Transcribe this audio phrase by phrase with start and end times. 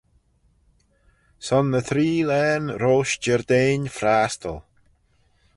[1.45, 4.57] Son ny tree laghyn roish Jerdein Frastyl.